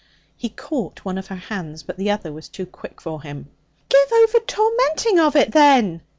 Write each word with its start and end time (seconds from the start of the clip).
He 0.35 0.49
caught 0.49 1.05
one 1.05 1.19
of 1.19 1.27
her 1.27 1.35
hands, 1.35 1.83
but 1.83 1.95
the 1.95 2.09
other 2.09 2.33
was 2.33 2.49
too 2.49 2.65
quick 2.65 2.99
for 2.99 3.21
him. 3.21 3.49
'Give 3.87 4.11
over 4.11 4.39
tormenting 4.47 5.19
of 5.19 5.35
it, 5.35 5.51
then!' 5.51 6.01